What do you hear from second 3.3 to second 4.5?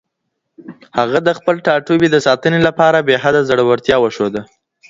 زړورتیا وښوده.